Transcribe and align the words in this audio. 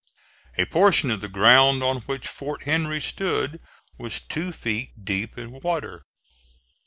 A 0.57 0.65
portion 0.65 1.11
of 1.11 1.21
the 1.21 1.27
ground 1.29 1.83
on 1.83 1.97
which 2.07 2.27
Fort 2.27 2.63
Henry 2.63 2.99
stood 2.99 3.59
was 3.99 4.19
two 4.19 4.51
feet 4.51 5.05
deep 5.05 5.37
in 5.37 5.51
water. 5.59 6.05